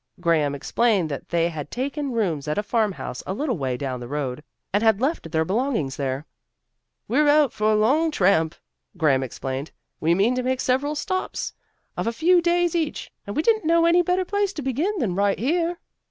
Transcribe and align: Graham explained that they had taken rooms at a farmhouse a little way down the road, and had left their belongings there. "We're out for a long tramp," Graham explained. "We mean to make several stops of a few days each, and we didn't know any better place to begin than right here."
Graham 0.19 0.55
explained 0.55 1.09
that 1.11 1.29
they 1.29 1.49
had 1.49 1.69
taken 1.69 2.11
rooms 2.11 2.47
at 2.47 2.57
a 2.57 2.63
farmhouse 2.63 3.21
a 3.27 3.35
little 3.35 3.55
way 3.59 3.77
down 3.77 3.99
the 3.99 4.07
road, 4.07 4.43
and 4.73 4.81
had 4.81 4.99
left 4.99 5.31
their 5.31 5.45
belongings 5.45 5.95
there. 5.95 6.25
"We're 7.07 7.27
out 7.27 7.53
for 7.53 7.71
a 7.71 7.75
long 7.75 8.09
tramp," 8.09 8.55
Graham 8.97 9.21
explained. 9.21 9.69
"We 9.99 10.15
mean 10.15 10.33
to 10.33 10.41
make 10.41 10.59
several 10.59 10.95
stops 10.95 11.53
of 11.95 12.07
a 12.07 12.13
few 12.13 12.41
days 12.41 12.73
each, 12.75 13.11
and 13.27 13.35
we 13.35 13.43
didn't 13.43 13.67
know 13.67 13.85
any 13.85 14.01
better 14.01 14.25
place 14.25 14.53
to 14.53 14.63
begin 14.63 14.91
than 14.97 15.13
right 15.13 15.37
here." 15.37 15.77